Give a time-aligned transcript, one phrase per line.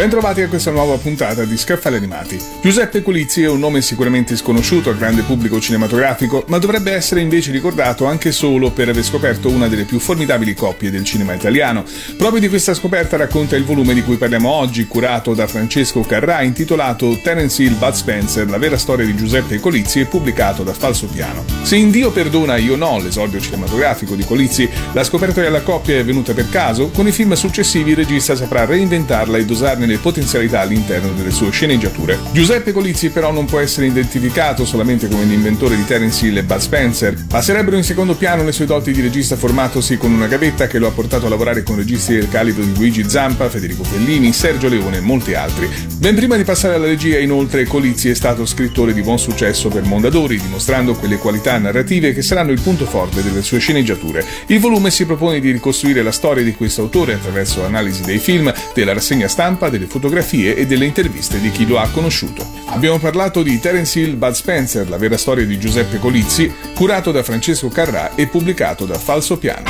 [0.00, 2.40] Bentrovati a questa nuova puntata di Scaffali Animati.
[2.62, 7.52] Giuseppe Colizzi è un nome sicuramente sconosciuto al grande pubblico cinematografico, ma dovrebbe essere invece
[7.52, 11.84] ricordato anche solo per aver scoperto una delle più formidabili coppie del cinema italiano.
[12.16, 16.40] Proprio di questa scoperta racconta il volume di cui parliamo oggi, curato da Francesco Carrà,
[16.40, 21.08] intitolato Terence Hill Bud Spencer, la vera storia di Giuseppe Colizzi e pubblicato da Falso
[21.08, 21.44] Piano.
[21.60, 26.04] Se in Dio perdona io no, l'esordio cinematografico di Colizzi, la scoperta della coppia è
[26.06, 30.60] venuta per caso, con i film successivi il regista saprà reinventarla e dosarne le potenzialità
[30.60, 32.18] all'interno delle sue sceneggiature.
[32.32, 36.58] Giuseppe Colizzi però non può essere identificato solamente come l'inventore di Terence Hill e Bud
[36.58, 40.66] Spencer, ma sarebbero in secondo piano le sue doti di regista formatosi con una gavetta
[40.66, 44.32] che lo ha portato a lavorare con registi del calibro di Luigi Zampa, Federico Fellini,
[44.32, 45.68] Sergio Leone e molti altri.
[45.98, 49.82] Ben prima di passare alla regia, inoltre, Colizzi è stato scrittore di buon successo per
[49.82, 54.24] Mondadori, dimostrando quelle qualità narrative che saranno il punto forte delle sue sceneggiature.
[54.46, 58.52] Il volume si propone di ricostruire la storia di questo autore attraverso l'analisi dei film,
[58.74, 62.46] della rassegna stampa, delle fotografie e delle interviste di chi lo ha conosciuto.
[62.66, 67.22] Abbiamo parlato di Terence Hill Bud Spencer, la vera storia di Giuseppe Colizzi, curato da
[67.22, 69.68] Francesco Carrà e pubblicato da Falso Piano.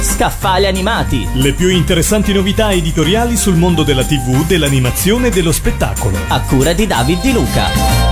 [0.00, 1.26] Scaffali animati.
[1.34, 6.18] Le più interessanti novità editoriali sul mondo della TV, dell'animazione e dello spettacolo.
[6.26, 8.11] A cura di David Di Luca.